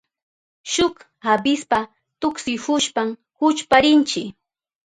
[0.71, 0.97] Shuk
[1.33, 1.79] avispa
[2.21, 3.07] tuksihushpan
[3.37, 4.21] kuchparinchi.